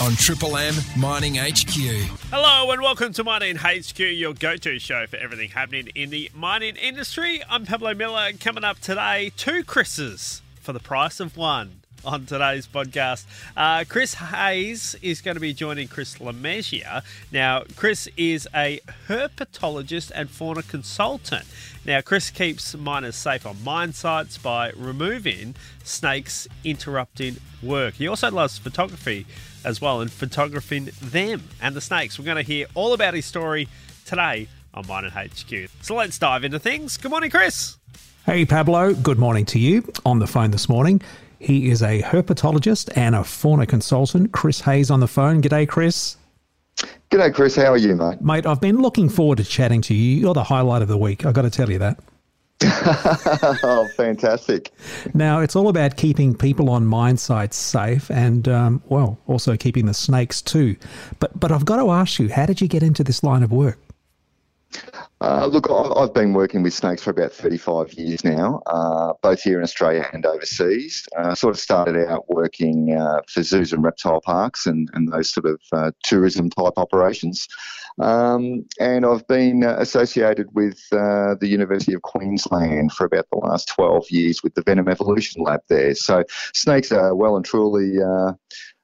on 0.00 0.14
Triple 0.14 0.56
M 0.56 0.74
Mining 0.96 1.36
HQ. 1.36 1.74
Hello 2.30 2.70
and 2.70 2.80
welcome 2.80 3.12
to 3.14 3.24
Mining 3.24 3.56
HQ, 3.56 3.98
your 3.98 4.32
go-to 4.32 4.78
show 4.78 5.06
for 5.06 5.16
everything 5.16 5.50
happening 5.50 5.88
in 5.94 6.10
the 6.10 6.30
mining 6.34 6.76
industry. 6.76 7.42
I'm 7.48 7.66
Pablo 7.66 7.94
Miller. 7.94 8.32
Coming 8.38 8.64
up 8.64 8.78
today, 8.78 9.32
two 9.36 9.64
Chris's 9.64 10.40
for 10.60 10.72
the 10.72 10.80
price 10.80 11.18
of 11.20 11.36
one 11.36 11.80
on 12.04 12.26
today's 12.26 12.66
podcast. 12.66 13.24
Uh, 13.56 13.84
Chris 13.88 14.14
Hayes 14.14 14.96
is 15.02 15.20
going 15.20 15.34
to 15.34 15.40
be 15.40 15.52
joining 15.52 15.88
Chris 15.88 16.18
Lemessier. 16.18 17.02
Now, 17.32 17.62
Chris 17.76 18.08
is 18.16 18.48
a 18.54 18.80
herpetologist 19.08 20.10
and 20.14 20.30
fauna 20.30 20.62
consultant. 20.62 21.44
Now, 21.84 22.00
Chris 22.00 22.30
keeps 22.30 22.76
miners 22.76 23.16
safe 23.16 23.46
on 23.46 23.62
mine 23.64 23.92
sites 23.92 24.38
by 24.38 24.70
removing 24.76 25.54
snakes 25.84 26.48
interrupting 26.64 27.38
work. 27.62 27.94
He 27.94 28.08
also 28.08 28.30
loves 28.30 28.58
photography 28.58 29.26
as 29.64 29.80
well 29.80 30.00
and 30.00 30.10
photographing 30.10 30.90
them 31.00 31.42
and 31.60 31.74
the 31.74 31.80
snakes. 31.80 32.18
We're 32.18 32.24
going 32.24 32.36
to 32.36 32.42
hear 32.42 32.66
all 32.74 32.92
about 32.92 33.14
his 33.14 33.26
story 33.26 33.68
today 34.04 34.48
on 34.74 34.86
Mining 34.86 35.10
HQ. 35.10 35.70
So 35.82 35.94
let's 35.94 36.18
dive 36.18 36.44
into 36.44 36.58
things. 36.58 36.96
Good 36.96 37.10
morning, 37.10 37.30
Chris. 37.30 37.76
Hey, 38.26 38.44
Pablo. 38.44 38.92
Good 38.94 39.18
morning 39.18 39.44
to 39.46 39.58
you. 39.58 39.90
On 40.04 40.18
the 40.18 40.26
phone 40.26 40.50
this 40.50 40.68
morning, 40.68 41.00
he 41.38 41.70
is 41.70 41.82
a 41.82 42.02
herpetologist 42.02 42.90
and 42.96 43.14
a 43.14 43.24
fauna 43.24 43.66
consultant. 43.66 44.32
Chris 44.32 44.60
Hayes 44.62 44.90
on 44.90 45.00
the 45.00 45.08
phone. 45.08 45.40
G'day, 45.40 45.68
Chris. 45.68 46.16
G'day, 47.10 47.32
Chris. 47.32 47.56
How 47.56 47.72
are 47.72 47.76
you, 47.76 47.94
mate? 47.94 48.20
Mate, 48.20 48.46
I've 48.46 48.60
been 48.60 48.78
looking 48.78 49.08
forward 49.08 49.38
to 49.38 49.44
chatting 49.44 49.80
to 49.82 49.94
you. 49.94 50.20
You're 50.20 50.34
the 50.34 50.44
highlight 50.44 50.82
of 50.82 50.88
the 50.88 50.98
week. 50.98 51.24
I've 51.24 51.34
got 51.34 51.42
to 51.42 51.50
tell 51.50 51.70
you 51.70 51.78
that. 51.78 52.00
oh, 53.62 53.88
fantastic. 53.96 54.72
Now, 55.14 55.40
it's 55.40 55.54
all 55.54 55.68
about 55.68 55.96
keeping 55.96 56.34
people 56.34 56.70
on 56.70 56.86
mine 56.86 57.16
sites 57.16 57.56
safe 57.56 58.10
and, 58.10 58.48
um, 58.48 58.82
well, 58.88 59.16
also 59.28 59.56
keeping 59.56 59.86
the 59.86 59.94
snakes 59.94 60.42
too. 60.42 60.76
But, 61.20 61.38
but 61.38 61.52
I've 61.52 61.64
got 61.64 61.76
to 61.76 61.90
ask 61.90 62.18
you, 62.18 62.28
how 62.28 62.46
did 62.46 62.60
you 62.60 62.66
get 62.66 62.82
into 62.82 63.04
this 63.04 63.22
line 63.22 63.44
of 63.44 63.52
work? 63.52 63.78
Uh, 65.20 65.46
look, 65.46 65.68
I've 65.70 66.14
been 66.14 66.32
working 66.32 66.62
with 66.62 66.72
snakes 66.74 67.02
for 67.02 67.10
about 67.10 67.32
35 67.32 67.94
years 67.94 68.22
now, 68.22 68.62
uh, 68.66 69.14
both 69.20 69.42
here 69.42 69.58
in 69.58 69.64
Australia 69.64 70.08
and 70.12 70.24
overseas. 70.24 71.08
Uh, 71.16 71.34
sort 71.34 71.54
of 71.54 71.60
started 71.60 72.08
out 72.08 72.28
working 72.28 72.96
uh, 72.96 73.22
for 73.28 73.42
zoos 73.42 73.72
and 73.72 73.82
reptile 73.82 74.20
parks 74.20 74.66
and, 74.66 74.88
and 74.94 75.12
those 75.12 75.30
sort 75.32 75.46
of 75.46 75.60
uh, 75.72 75.90
tourism 76.04 76.50
type 76.50 76.74
operations. 76.76 77.48
Um, 77.98 78.64
and 78.78 79.04
I've 79.04 79.26
been 79.26 79.64
uh, 79.64 79.76
associated 79.78 80.54
with 80.54 80.78
the 80.90 81.38
University 81.42 81.94
of 81.94 82.02
Queensland 82.02 82.92
for 82.92 83.04
about 83.04 83.26
the 83.32 83.38
last 83.38 83.68
12 83.68 84.10
years 84.10 84.42
with 84.42 84.54
the 84.54 84.62
Venom 84.62 84.88
Evolution 84.88 85.42
Lab 85.42 85.62
there. 85.68 85.94
So 85.96 86.22
snakes 86.54 86.92
are 86.92 87.14
well 87.14 87.36
and 87.36 87.44
truly 87.44 87.98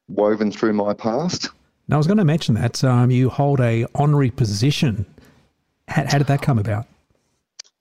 woven 0.08 0.50
through 0.50 0.72
my 0.72 0.94
past. 0.94 1.48
Now, 1.86 1.96
I 1.96 1.98
was 1.98 2.06
going 2.06 2.18
to 2.18 2.24
mention 2.24 2.54
that 2.54 2.82
um, 2.82 3.10
you 3.10 3.28
hold 3.28 3.60
a 3.60 3.86
honorary 3.94 4.30
position 4.30 5.04
how, 5.88 6.04
how 6.06 6.18
did 6.18 6.26
that 6.28 6.42
come 6.42 6.58
about? 6.58 6.86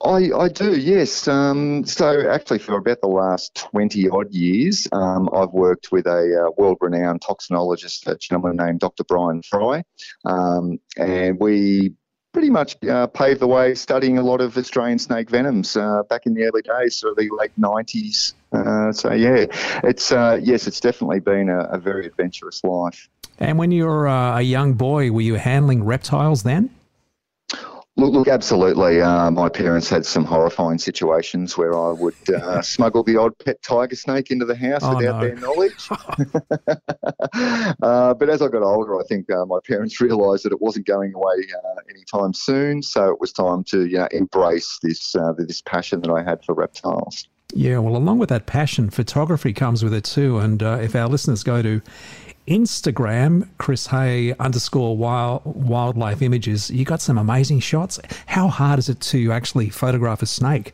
I, 0.04 0.32
I 0.38 0.50
do, 0.50 0.78
yes. 0.78 1.28
Um, 1.30 1.86
so, 1.86 2.30
actually, 2.30 2.59
for 2.59 2.78
about 2.78 3.00
the 3.00 3.08
last 3.08 3.56
20 3.56 4.09
odd 4.09 4.32
years, 4.32 4.88
um, 4.92 5.30
I've 5.34 5.52
worked 5.52 5.94
with 5.94 6.08
a 6.08 6.48
uh, 6.48 6.52
world 6.58 6.78
renowned 6.81 7.22
toxinologist, 7.22 8.06
a 8.08 8.18
gentleman 8.18 8.58
named 8.58 8.81
Dr. 8.81 9.06
Bryan 9.06 9.42
Fry. 9.44 9.84
Um, 10.26 10.80
and 10.98 11.40
we 11.40 11.94
pretty 12.34 12.50
much 12.50 12.84
uh, 12.84 13.08
paved 13.08 13.40
the 13.40 13.48
way 13.48 13.76
studying 13.76 14.18
a 14.18 14.24
lot 14.24 14.42
of 14.42 14.58
Australian 14.58 15.00
snake 15.00 15.30
venoms 15.30 15.78
uh, 15.78 16.04
back 16.09 16.26
in 16.26 16.34
the 16.34 16.44
early 16.44 16.64
days, 16.64 16.98
sort 16.98 17.12
of 17.12 17.18
the 17.18 17.30
late 17.40 17.52
90s. 17.58 18.34
Uh, 18.52 18.92
so, 18.92 19.14
yeah, 19.14 19.46
it's 19.84 20.12
uh, 20.12 20.38
yes, 20.42 20.68
it's 20.68 20.81
definitely 20.81 21.22
been 21.22 21.48
a, 21.48 21.59
a, 21.59 21.80
very 21.80 22.06
adventurous 22.06 22.62
life. 22.64 23.08
And 23.40 23.58
when 23.58 23.72
you 23.72 23.86
were 23.86 24.08
uh, 24.08 24.40
a 24.40 24.42
young 24.42 24.74
boy, 24.74 25.12
were 25.12 25.22
you 25.22 25.36
handling 25.36 25.86
reptiles 25.86 26.44
then? 26.44 26.70
Look, 27.96 28.12
look, 28.12 28.28
absolutely. 28.28 29.02
Uh, 29.02 29.30
my 29.30 29.50
parents 29.50 29.88
had 29.88 30.04
some 30.04 30.26
horrifying 30.26 30.80
situations 30.80 31.56
where 31.56 31.78
I 31.78 31.92
would 31.92 32.16
uh, 32.28 32.62
smuggle 32.64 33.04
the 33.04 33.18
odd 33.18 33.38
pet 33.38 33.62
tiger 33.62 33.96
snake 33.96 34.31
into 34.31 34.46
the 34.46 34.56
house 34.56 34.81
oh, 34.81 34.98
without 34.98 35.22
no. 35.22 35.28
their 35.28 35.36
knowledge. 35.36 35.90
uh, 37.84 38.16
but 38.16 38.30
as 38.30 38.42
I 38.42 38.48
got 38.48 38.64
older, 38.64 39.00
I 39.00 39.03
think 39.03 39.30
uh, 39.30 39.46
my 39.46 39.59
parents 39.68 40.02
realised 40.02 40.44
that 40.46 40.53
it 40.53 40.59
wasn't 40.59 40.88
going 40.88 41.14
away 41.14 41.46
uh, 41.56 41.82
anytime 41.88 42.34
soon. 42.34 42.82
So 42.82 43.12
it 43.12 43.20
was 43.22 43.32
time 43.32 43.64
to 43.66 43.86
you 43.86 44.00
know, 44.00 44.08
embrace 44.12 44.80
this 44.82 45.16
uh, 45.16 45.34
this 45.38 45.62
passion 45.62 46.02
that 46.02 46.09
I 46.09 46.24
had 46.24 46.44
for 46.44 46.56
reptiles. 46.56 47.28
Yeah, 47.53 47.78
well, 47.78 47.96
along 47.96 48.18
with 48.18 48.30
that 48.30 48.48
passion, 48.48 48.90
photography 48.90 49.53
comes 49.53 49.84
with 49.84 49.94
it 49.94 50.06
too. 50.06 50.40
And 50.40 50.64
if 50.64 50.96
our 50.96 51.08
listeners 51.08 51.44
go 51.44 51.62
to 51.62 51.84
Instagram, 52.48 53.48
Chris 53.58 53.88
Hay 53.88 54.34
underscore 54.40 54.98
wild, 54.98 55.42
wildlife 55.46 56.22
images. 56.22 56.70
You 56.70 56.86
got 56.86 57.02
some 57.02 57.18
amazing 57.18 57.59
shots. 57.59 58.00
How 58.28 58.48
hard 58.48 58.80
is 58.80 58.90
it 58.90 59.00
to 59.02 59.31
actually 59.31 59.70
photograph 59.70 60.22
a 60.22 60.26
snake? 60.26 60.74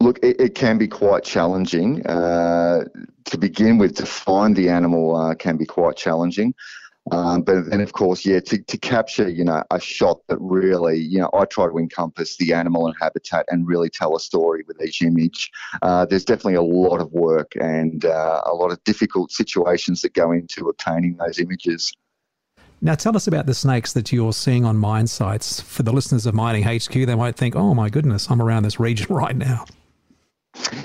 Look, 0.00 0.18
it, 0.22 0.40
it 0.40 0.54
can 0.54 0.78
be 0.78 0.88
quite 0.88 1.24
challenging. 1.24 2.06
Uh, 2.06 2.84
to 3.24 3.38
begin 3.38 3.78
with, 3.78 3.96
to 3.96 4.06
find 4.06 4.54
the 4.54 4.68
animal 4.68 5.16
uh, 5.16 5.34
can 5.34 5.56
be 5.56 5.66
quite 5.66 5.96
challenging. 5.96 6.54
Um, 7.12 7.42
but 7.42 7.70
then, 7.70 7.80
of 7.80 7.92
course, 7.92 8.26
yeah, 8.26 8.40
to, 8.40 8.58
to 8.58 8.78
capture, 8.78 9.28
you 9.28 9.44
know, 9.44 9.62
a 9.70 9.78
shot 9.78 10.20
that 10.28 10.38
really, 10.40 10.98
you 10.98 11.20
know, 11.20 11.30
I 11.32 11.44
try 11.44 11.66
to 11.66 11.78
encompass 11.78 12.36
the 12.36 12.52
animal 12.52 12.86
and 12.86 12.96
habitat 13.00 13.46
and 13.48 13.66
really 13.66 13.88
tell 13.88 14.16
a 14.16 14.20
story 14.20 14.64
with 14.66 14.82
each 14.82 15.02
image. 15.02 15.50
Uh, 15.82 16.04
there's 16.06 16.24
definitely 16.24 16.54
a 16.54 16.62
lot 16.62 17.00
of 17.00 17.12
work 17.12 17.52
and 17.60 18.04
uh, 18.04 18.42
a 18.44 18.54
lot 18.54 18.72
of 18.72 18.82
difficult 18.84 19.30
situations 19.30 20.02
that 20.02 20.14
go 20.14 20.32
into 20.32 20.68
obtaining 20.68 21.16
those 21.16 21.38
images. 21.38 21.92
Now, 22.82 22.94
tell 22.94 23.16
us 23.16 23.26
about 23.26 23.46
the 23.46 23.54
snakes 23.54 23.92
that 23.94 24.12
you're 24.12 24.32
seeing 24.32 24.64
on 24.64 24.76
mine 24.76 25.06
sites. 25.06 25.60
For 25.60 25.82
the 25.82 25.92
listeners 25.92 26.26
of 26.26 26.34
Mining 26.34 26.64
HQ, 26.64 26.92
they 26.92 27.14
might 27.14 27.36
think, 27.36 27.56
oh 27.56 27.72
my 27.72 27.88
goodness, 27.88 28.30
I'm 28.30 28.42
around 28.42 28.64
this 28.64 28.78
region 28.78 29.06
right 29.14 29.36
now. 29.36 29.64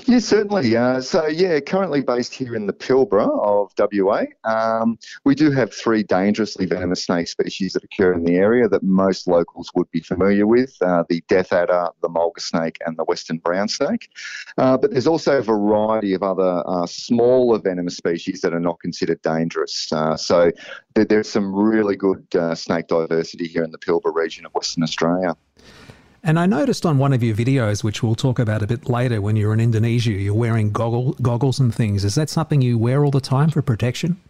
Yeah, 0.06 0.18
certainly. 0.18 0.76
Uh, 0.76 1.00
so, 1.00 1.26
yeah, 1.26 1.58
currently 1.60 2.02
based 2.02 2.34
here 2.34 2.54
in 2.54 2.66
the 2.66 2.72
Pilbara 2.72 3.28
of 3.42 3.72
WA. 3.78 4.24
Um, 4.44 4.98
we 5.24 5.34
do 5.34 5.50
have 5.50 5.72
three 5.72 6.02
dangerously 6.02 6.66
venomous 6.66 7.04
snake 7.04 7.28
species 7.28 7.72
that 7.72 7.84
occur 7.84 8.12
in 8.12 8.24
the 8.24 8.36
area 8.36 8.68
that 8.68 8.82
most 8.82 9.26
locals 9.26 9.70
would 9.74 9.90
be 9.90 10.00
familiar 10.00 10.46
with 10.46 10.76
uh, 10.82 11.04
the 11.08 11.22
death 11.28 11.52
adder, 11.52 11.88
the 12.02 12.08
mulga 12.08 12.40
snake, 12.40 12.78
and 12.84 12.96
the 12.98 13.04
western 13.04 13.38
brown 13.38 13.68
snake. 13.68 14.10
Uh, 14.58 14.76
but 14.76 14.90
there's 14.90 15.06
also 15.06 15.38
a 15.38 15.42
variety 15.42 16.14
of 16.14 16.22
other 16.22 16.62
uh, 16.66 16.86
smaller 16.86 17.58
venomous 17.58 17.96
species 17.96 18.40
that 18.40 18.52
are 18.52 18.60
not 18.60 18.78
considered 18.80 19.20
dangerous. 19.22 19.90
Uh, 19.92 20.16
so, 20.16 20.50
there, 20.94 21.04
there's 21.04 21.28
some 21.28 21.54
really 21.54 21.96
good 21.96 22.26
uh, 22.34 22.54
snake 22.54 22.88
diversity 22.88 23.46
here 23.46 23.64
in 23.64 23.70
the 23.70 23.78
Pilbara 23.78 24.14
region 24.14 24.44
of 24.44 24.52
Western 24.52 24.82
Australia. 24.82 25.36
And 26.24 26.38
I 26.38 26.46
noticed 26.46 26.86
on 26.86 26.98
one 26.98 27.12
of 27.12 27.22
your 27.24 27.34
videos, 27.34 27.82
which 27.82 28.00
we'll 28.00 28.14
talk 28.14 28.38
about 28.38 28.62
a 28.62 28.66
bit 28.68 28.88
later, 28.88 29.20
when 29.20 29.34
you're 29.34 29.52
in 29.52 29.58
Indonesia, 29.58 30.12
you're 30.12 30.32
wearing 30.32 30.70
goggle, 30.70 31.14
goggles 31.14 31.58
and 31.58 31.74
things. 31.74 32.04
Is 32.04 32.14
that 32.14 32.30
something 32.30 32.62
you 32.62 32.78
wear 32.78 33.04
all 33.04 33.10
the 33.10 33.20
time 33.20 33.50
for 33.50 33.60
protection? 33.60 34.20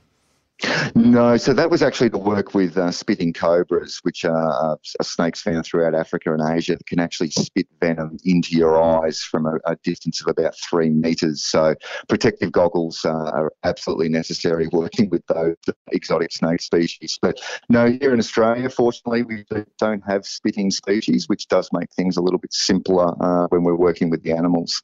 No, 0.94 1.36
so 1.36 1.52
that 1.54 1.70
was 1.70 1.82
actually 1.82 2.08
the 2.08 2.18
work 2.18 2.54
with 2.54 2.76
uh, 2.76 2.90
spitting 2.92 3.32
cobras, 3.32 3.98
which 4.02 4.24
are, 4.24 4.72
uh, 4.72 4.76
snakes 5.02 5.42
found 5.42 5.64
throughout 5.64 5.94
Africa 5.94 6.32
and 6.32 6.42
Asia 6.56 6.76
that 6.76 6.86
can 6.86 7.00
actually 7.00 7.30
spit 7.30 7.66
venom 7.80 8.16
into 8.24 8.56
your 8.56 8.80
eyes 8.80 9.20
from 9.20 9.46
a, 9.46 9.58
a 9.66 9.76
distance 9.82 10.20
of 10.20 10.28
about 10.28 10.54
three 10.58 10.90
metres. 10.90 11.44
So 11.44 11.74
protective 12.08 12.52
goggles 12.52 13.04
uh, 13.04 13.10
are 13.10 13.52
absolutely 13.64 14.08
necessary 14.08 14.68
working 14.72 15.10
with 15.10 15.26
those 15.26 15.56
exotic 15.90 16.32
snake 16.32 16.60
species. 16.60 17.18
But 17.20 17.40
no, 17.68 17.86
here 17.86 18.12
in 18.12 18.18
Australia, 18.18 18.68
fortunately, 18.68 19.22
we 19.22 19.44
don't 19.78 20.02
have 20.06 20.24
spitting 20.26 20.70
species, 20.70 21.28
which 21.28 21.48
does 21.48 21.70
make 21.72 21.90
things 21.92 22.16
a 22.16 22.22
little 22.22 22.38
bit 22.38 22.52
simpler 22.52 23.14
uh, 23.20 23.46
when 23.48 23.64
we're 23.64 23.74
working 23.74 24.10
with 24.10 24.22
the 24.22 24.32
animals. 24.32 24.82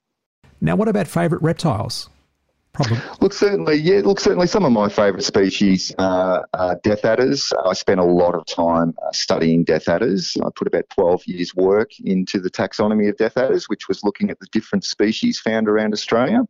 Now, 0.60 0.74
what 0.74 0.88
about 0.88 1.06
favourite 1.06 1.42
reptiles? 1.42 2.08
Problem. 2.78 3.02
Look, 3.20 3.32
certainly, 3.32 3.74
yeah. 3.74 4.02
Look, 4.04 4.20
certainly, 4.20 4.46
some 4.46 4.64
of 4.64 4.70
my 4.70 4.88
favourite 4.88 5.24
species 5.24 5.92
are, 5.98 6.46
death 6.84 7.04
adders. 7.04 7.52
I 7.66 7.72
spent 7.72 7.98
a 7.98 8.04
lot 8.04 8.36
of 8.36 8.46
time 8.46 8.94
uh, 9.04 9.10
studying 9.10 9.64
death 9.64 9.88
adders. 9.88 10.36
I 10.40 10.48
put 10.54 10.68
about 10.68 10.88
12 10.90 11.26
years' 11.26 11.54
work 11.56 11.98
into 11.98 12.38
the 12.38 12.50
taxonomy 12.50 13.08
of 13.08 13.16
death 13.16 13.36
adders, 13.36 13.68
which 13.68 13.88
was 13.88 14.04
looking 14.04 14.30
at 14.30 14.38
the 14.38 14.46
different 14.52 14.84
species 14.84 15.40
found 15.40 15.68
around 15.68 15.92
Australia. 15.92 16.42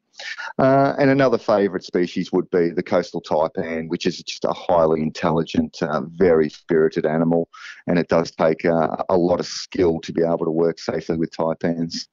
Uh, 0.58 0.94
and 0.98 1.08
another 1.08 1.38
favourite 1.38 1.84
species 1.84 2.30
would 2.30 2.50
be 2.50 2.68
the 2.68 2.82
coastal 2.82 3.22
taipan, 3.22 3.88
which 3.88 4.04
is 4.04 4.22
just 4.22 4.44
a 4.44 4.52
highly 4.52 5.00
intelligent, 5.00 5.78
uh, 5.80 6.02
very 6.02 6.50
spirited 6.50 7.06
animal, 7.06 7.48
and 7.86 7.98
it 7.98 8.08
does 8.08 8.30
take 8.32 8.64
a 8.64 9.16
lot 9.16 9.40
of 9.40 9.46
skill 9.46 9.98
to 10.00 10.12
be 10.12 10.22
able 10.22 10.44
to 10.44 10.50
work 10.50 10.78
safely 10.78 11.16
with 11.16 11.30
taipans. 11.30 12.06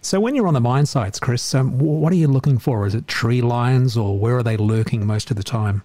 So, 0.00 0.20
when 0.20 0.34
you're 0.34 0.46
on 0.46 0.54
the 0.54 0.60
mine 0.60 0.86
sites, 0.86 1.18
Chris, 1.18 1.54
um, 1.54 1.78
what 1.78 2.12
are 2.12 2.16
you 2.16 2.28
looking 2.28 2.58
for? 2.58 2.86
Is 2.86 2.94
it 2.94 3.08
tree 3.08 3.42
lions 3.42 3.96
or 3.96 4.18
where 4.18 4.38
are 4.38 4.42
they 4.42 4.56
lurking 4.56 5.06
most 5.06 5.30
of 5.30 5.36
the 5.36 5.42
time? 5.42 5.82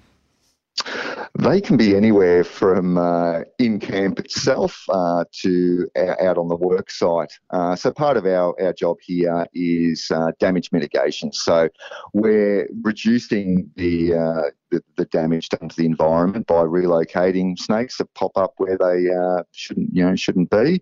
They 1.42 1.60
can 1.60 1.76
be 1.76 1.96
anywhere 1.96 2.44
from 2.44 3.00
uh, 3.00 3.40
in 3.58 3.80
camp 3.80 4.20
itself 4.20 4.86
uh, 4.90 5.26
to 5.42 5.90
out 5.98 6.38
on 6.38 6.48
the 6.48 6.56
work 6.56 6.92
site. 6.92 7.34
Uh, 7.50 7.76
so 7.76 7.92
part 7.92 8.16
of 8.16 8.28
our, 8.28 8.54
our 8.62 8.74
job 8.74 8.98
here 9.02 9.48
is 9.52 10.12
uh, 10.14 10.34
damage 10.40 10.72
mitigation. 10.72 11.34
So 11.34 11.68
we're 12.14 12.70
reducing 12.84 13.72
the, 13.76 14.14
uh, 14.14 14.42
the, 14.70 14.84
the 14.98 15.06
damage 15.06 15.50
done 15.50 15.68
to 15.68 15.76
the 15.76 15.88
environment 15.88 16.46
by 16.46 16.62
relocating 16.62 17.58
snakes 17.58 17.98
that 17.98 18.14
pop 18.14 18.38
up 18.38 18.54
where 18.58 18.78
they 18.78 19.10
uh, 19.12 19.42
shouldn't 19.52 19.90
you 19.94 20.06
know 20.06 20.16
shouldn't 20.16 20.52
be, 20.52 20.80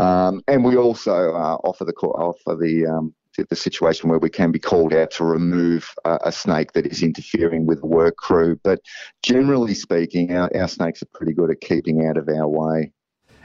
um, 0.00 0.42
and 0.48 0.64
we 0.64 0.78
also 0.78 1.32
offer 1.64 1.84
the 1.84 1.92
offer 1.92 2.56
the 2.56 2.86
um, 2.86 3.14
the 3.36 3.56
situation 3.56 4.08
where 4.08 4.18
we 4.18 4.30
can 4.30 4.50
be 4.50 4.58
called 4.58 4.92
out 4.92 5.10
to 5.12 5.24
remove 5.24 5.92
a 6.04 6.32
snake 6.32 6.72
that 6.72 6.86
is 6.86 7.02
interfering 7.02 7.66
with 7.66 7.80
the 7.80 7.86
work 7.86 8.16
crew. 8.16 8.58
But 8.64 8.80
generally 9.22 9.74
speaking, 9.74 10.34
our, 10.34 10.50
our 10.56 10.68
snakes 10.68 11.02
are 11.02 11.08
pretty 11.14 11.32
good 11.32 11.50
at 11.50 11.60
keeping 11.60 12.06
out 12.06 12.16
of 12.16 12.28
our 12.28 12.48
way. 12.48 12.92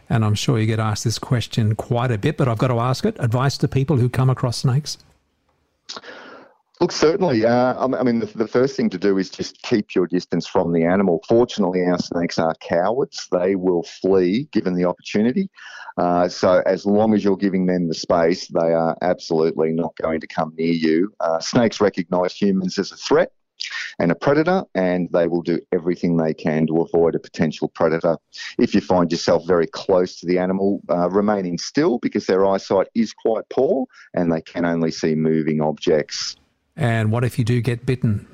And 0.09 0.25
I'm 0.25 0.35
sure 0.35 0.59
you 0.59 0.65
get 0.65 0.79
asked 0.79 1.03
this 1.03 1.19
question 1.19 1.75
quite 1.75 2.11
a 2.11 2.17
bit, 2.17 2.37
but 2.37 2.47
I've 2.47 2.57
got 2.57 2.67
to 2.67 2.79
ask 2.79 3.05
it. 3.05 3.15
Advice 3.19 3.57
to 3.59 3.67
people 3.67 3.97
who 3.97 4.09
come 4.09 4.29
across 4.29 4.57
snakes? 4.57 4.97
Look, 6.81 6.91
certainly. 6.91 7.45
Uh, 7.45 7.87
I 7.87 8.03
mean, 8.03 8.19
the, 8.19 8.25
the, 8.25 8.47
first 8.47 8.75
thing 8.75 8.89
to 8.89 8.97
do 8.97 9.17
is 9.17 9.29
just 9.29 9.61
keep 9.61 9.93
your 9.93 10.07
distance 10.07 10.47
from 10.47 10.73
the 10.73 10.83
animal. 10.83 11.23
Fortunately, 11.27 11.81
our 11.85 11.99
snakes 11.99 12.39
are 12.39 12.55
cowards. 12.55 13.27
They 13.31 13.55
will 13.55 13.83
flee 13.83 14.49
given 14.51 14.73
the 14.73 14.85
opportunity. 14.85 15.49
Uh, 15.97 16.27
so, 16.27 16.63
as 16.65 16.85
long 16.85 17.13
as 17.13 17.23
you're 17.23 17.37
giving 17.37 17.67
them 17.67 17.87
the 17.87 17.93
space, 17.93 18.47
they 18.47 18.73
are 18.73 18.97
absolutely 19.01 19.71
not 19.71 19.95
going 20.01 20.19
to 20.19 20.27
come 20.27 20.53
near 20.57 20.73
you. 20.73 21.13
Uh, 21.19 21.39
snakes 21.39 21.79
recognize 21.79 22.33
humans 22.33 22.79
as 22.79 22.91
a 22.91 22.97
threat 22.97 23.31
and 23.99 24.11
a 24.11 24.15
predator, 24.15 24.63
and 24.73 25.09
they 25.13 25.27
will 25.27 25.43
do 25.43 25.59
everything 25.71 26.17
they 26.17 26.33
can 26.33 26.65
to 26.67 26.81
avoid 26.81 27.15
a 27.15 27.19
potential 27.19 27.69
predator. 27.69 28.17
If 28.57 28.73
you 28.73 28.81
find 28.81 29.11
yourself 29.11 29.45
very 29.45 29.67
close 29.67 30.19
to 30.19 30.25
the 30.25 30.39
animal, 30.39 30.81
uh, 30.89 31.09
remaining 31.09 31.59
still 31.59 31.99
because 31.99 32.25
their 32.25 32.45
eyesight 32.45 32.87
is 32.95 33.13
quite 33.13 33.47
poor 33.49 33.85
and 34.15 34.31
they 34.31 34.41
can 34.41 34.65
only 34.65 34.91
see 34.91 35.13
moving 35.15 35.61
objects. 35.61 36.35
And 36.75 37.11
what 37.11 37.23
if 37.23 37.37
you 37.37 37.45
do 37.45 37.61
get 37.61 37.85
bitten? 37.85 38.27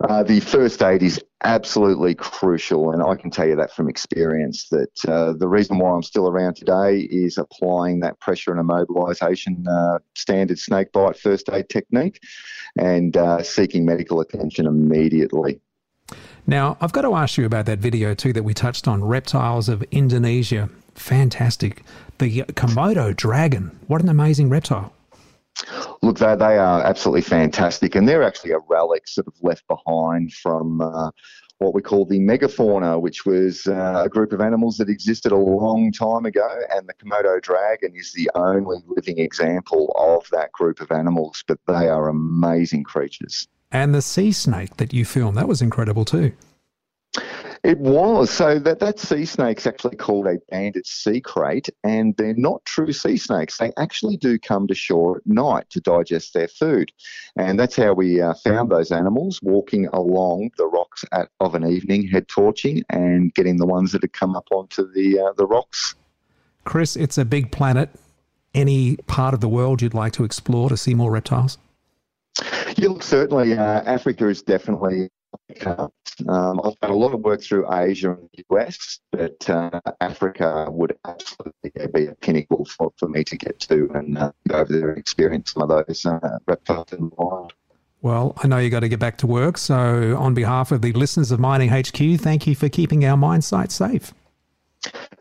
Uh, 0.00 0.22
the 0.22 0.38
first 0.38 0.80
aid 0.80 1.02
is 1.02 1.20
absolutely 1.42 2.14
crucial, 2.14 2.92
and 2.92 3.02
I 3.02 3.16
can 3.16 3.30
tell 3.30 3.48
you 3.48 3.56
that 3.56 3.72
from 3.72 3.88
experience. 3.88 4.68
That 4.68 5.04
uh, 5.08 5.32
the 5.32 5.48
reason 5.48 5.78
why 5.78 5.90
I'm 5.90 6.04
still 6.04 6.28
around 6.28 6.54
today 6.54 7.00
is 7.00 7.36
applying 7.36 7.98
that 8.00 8.20
pressure 8.20 8.52
and 8.52 8.60
immobilisation 8.60 9.66
uh, 9.66 9.98
standard 10.14 10.58
snake 10.60 10.92
bite 10.92 11.18
first 11.18 11.48
aid 11.50 11.68
technique, 11.68 12.20
and 12.78 13.16
uh, 13.16 13.42
seeking 13.42 13.84
medical 13.84 14.20
attention 14.20 14.66
immediately. 14.66 15.60
Now, 16.46 16.76
I've 16.80 16.92
got 16.92 17.02
to 17.02 17.14
ask 17.14 17.36
you 17.36 17.44
about 17.44 17.66
that 17.66 17.80
video 17.80 18.14
too 18.14 18.32
that 18.34 18.44
we 18.44 18.54
touched 18.54 18.86
on 18.86 19.02
reptiles 19.02 19.68
of 19.68 19.82
Indonesia. 19.90 20.70
Fantastic. 20.94 21.82
The 22.18 22.42
Komodo 22.44 23.14
dragon. 23.14 23.76
What 23.88 24.00
an 24.00 24.08
amazing 24.08 24.48
reptile. 24.48 24.92
Look, 26.02 26.18
they, 26.18 26.34
they 26.36 26.58
are 26.58 26.82
absolutely 26.82 27.22
fantastic, 27.22 27.94
and 27.94 28.08
they're 28.08 28.22
actually 28.22 28.52
a 28.52 28.58
relic 28.68 29.08
sort 29.08 29.26
of 29.26 29.34
left 29.42 29.66
behind 29.66 30.32
from 30.32 30.80
uh, 30.80 31.10
what 31.58 31.74
we 31.74 31.82
call 31.82 32.04
the 32.04 32.20
megafauna, 32.20 33.00
which 33.00 33.26
was 33.26 33.66
uh, 33.66 34.02
a 34.04 34.08
group 34.08 34.32
of 34.32 34.40
animals 34.40 34.76
that 34.76 34.88
existed 34.88 35.32
a 35.32 35.36
long 35.36 35.92
time 35.92 36.24
ago, 36.24 36.48
and 36.74 36.88
the 36.88 36.94
Komodo 36.94 37.42
dragon 37.42 37.92
is 37.96 38.12
the 38.12 38.30
only 38.34 38.76
living 38.86 39.18
example 39.18 39.92
of 39.98 40.28
that 40.30 40.52
group 40.52 40.80
of 40.80 40.92
animals, 40.92 41.42
but 41.46 41.58
they 41.66 41.88
are 41.88 42.08
amazing 42.08 42.84
creatures. 42.84 43.48
And 43.70 43.94
the 43.94 44.02
sea 44.02 44.32
snake 44.32 44.76
that 44.76 44.94
you 44.94 45.04
filmed, 45.04 45.36
that 45.36 45.48
was 45.48 45.60
incredible 45.60 46.04
too. 46.04 46.32
It 47.68 47.80
was. 47.80 48.30
So 48.30 48.58
that, 48.60 48.78
that 48.78 48.98
sea 48.98 49.26
snake's 49.26 49.66
actually 49.66 49.96
called 49.96 50.26
a 50.26 50.38
banded 50.50 50.86
sea 50.86 51.20
krait, 51.20 51.68
and 51.84 52.16
they're 52.16 52.32
not 52.32 52.64
true 52.64 52.94
sea 52.94 53.18
snakes. 53.18 53.58
They 53.58 53.72
actually 53.76 54.16
do 54.16 54.38
come 54.38 54.66
to 54.68 54.74
shore 54.74 55.18
at 55.18 55.26
night 55.26 55.68
to 55.72 55.80
digest 55.82 56.32
their 56.32 56.48
food. 56.48 56.90
And 57.36 57.60
that's 57.60 57.76
how 57.76 57.92
we 57.92 58.22
uh, 58.22 58.32
found 58.42 58.70
those 58.70 58.90
animals 58.90 59.38
walking 59.42 59.86
along 59.88 60.52
the 60.56 60.64
rocks 60.64 61.04
at, 61.12 61.28
of 61.40 61.54
an 61.54 61.66
evening, 61.66 62.08
head 62.08 62.26
torching, 62.26 62.84
and 62.88 63.34
getting 63.34 63.58
the 63.58 63.66
ones 63.66 63.92
that 63.92 64.02
had 64.02 64.14
come 64.14 64.34
up 64.34 64.46
onto 64.50 64.90
the, 64.90 65.20
uh, 65.20 65.34
the 65.36 65.44
rocks. 65.44 65.94
Chris, 66.64 66.96
it's 66.96 67.18
a 67.18 67.24
big 67.26 67.52
planet. 67.52 67.90
Any 68.54 68.96
part 68.96 69.34
of 69.34 69.40
the 69.40 69.48
world 69.48 69.82
you'd 69.82 69.92
like 69.92 70.14
to 70.14 70.24
explore 70.24 70.70
to 70.70 70.76
see 70.78 70.94
more 70.94 71.10
reptiles? 71.10 71.58
Yeah, 72.78 72.88
look, 72.88 73.02
certainly 73.02 73.52
uh, 73.52 73.82
Africa 73.82 74.26
is 74.26 74.40
definitely 74.40 75.10
um, 76.28 76.60
I've 76.64 76.78
done 76.80 76.90
a 76.90 76.96
lot 76.96 77.14
of 77.14 77.20
work 77.20 77.42
through 77.42 77.72
Asia 77.72 78.12
and 78.12 78.28
the 78.34 78.44
US, 78.50 79.00
but 79.12 79.48
uh, 79.48 79.80
Africa 80.00 80.66
would 80.70 80.96
absolutely 81.06 81.70
be 81.92 82.06
a 82.06 82.14
pinnacle 82.14 82.64
for, 82.64 82.92
for 82.96 83.08
me 83.08 83.24
to 83.24 83.36
get 83.36 83.58
to 83.60 83.90
and 83.94 84.18
uh, 84.18 84.32
go 84.48 84.58
over 84.58 84.72
there 84.72 84.90
and 84.90 84.98
experience 84.98 85.52
some 85.52 85.62
of 85.62 85.68
those 85.68 86.04
uh, 86.06 86.38
reptiles 86.46 86.92
in 86.92 87.08
the 87.08 87.14
wild. 87.16 87.52
Well, 88.00 88.34
I 88.38 88.46
know 88.46 88.58
you've 88.58 88.70
got 88.70 88.80
to 88.80 88.88
get 88.88 89.00
back 89.00 89.18
to 89.18 89.26
work, 89.26 89.58
so 89.58 90.16
on 90.16 90.34
behalf 90.34 90.70
of 90.70 90.82
the 90.82 90.92
listeners 90.92 91.32
of 91.32 91.40
Mining 91.40 91.70
HQ, 91.70 92.20
thank 92.20 92.46
you 92.46 92.54
for 92.54 92.68
keeping 92.68 93.04
our 93.04 93.16
mine 93.16 93.42
site 93.42 93.72
safe. 93.72 94.14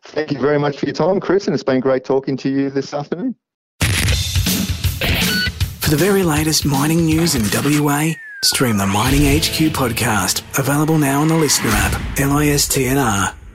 Thank 0.03 0.31
you 0.31 0.39
very 0.39 0.59
much 0.59 0.77
for 0.77 0.85
your 0.85 0.93
time, 0.93 1.19
Chris, 1.19 1.47
and 1.47 1.55
it's 1.55 1.63
been 1.63 1.79
great 1.79 2.05
talking 2.05 2.37
to 2.37 2.49
you 2.49 2.69
this 2.69 2.93
afternoon. 2.93 3.35
For 3.79 5.91
the 5.91 5.97
very 5.97 6.21
latest 6.21 6.65
mining 6.65 7.05
news 7.05 7.33
in 7.33 7.43
WA, 7.81 8.11
Stream 8.47 8.77
the 8.77 8.87
Mining 8.87 9.23
HQ 9.23 9.75
podcast, 9.75 10.41
available 10.57 10.97
now 10.97 11.19
on 11.19 11.27
the 11.27 11.35
Listener 11.35 11.69
app, 11.71 11.91
LISTNR. 12.15 13.46